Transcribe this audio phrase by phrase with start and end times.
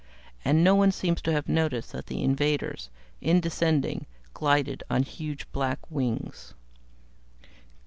[0.43, 2.89] And no one seems to have noticed that the invaders,
[3.21, 6.55] in descending, glided on huge black wings."